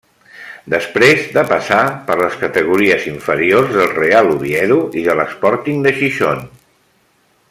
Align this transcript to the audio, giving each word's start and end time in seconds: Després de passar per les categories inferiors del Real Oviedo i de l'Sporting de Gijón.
Després 0.73 1.27
de 1.35 1.43
passar 1.51 1.81
per 2.07 2.15
les 2.21 2.37
categories 2.43 3.05
inferiors 3.13 3.71
del 3.77 3.93
Real 4.01 4.33
Oviedo 4.37 4.79
i 5.03 5.07
de 5.11 5.17
l'Sporting 5.21 5.89
de 5.89 5.97
Gijón. 6.01 6.43